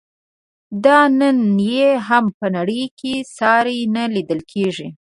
[0.85, 1.39] دا نن
[1.71, 4.87] یې هم په نړۍ کې ساری نه لیدل کیږي.